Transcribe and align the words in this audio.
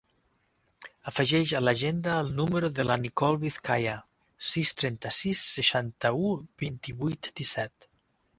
Afegeix 1.09 1.51
a 1.59 1.59
l'agenda 1.65 2.15
el 2.21 2.31
número 2.39 2.71
de 2.79 2.85
la 2.87 2.97
Nicole 3.01 3.39
Vizcaya: 3.43 3.93
sis, 4.53 4.73
trenta-sis, 4.81 5.43
seixanta-u, 5.59 6.33
vint-i-vuit, 6.65 7.31
disset. 7.43 7.91